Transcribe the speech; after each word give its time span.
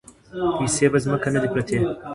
پیسې 0.57 0.85
په 0.93 0.97
ځمکه 1.03 1.29
نه 1.33 1.39
دي 1.41 1.47
پرتې. 1.53 1.77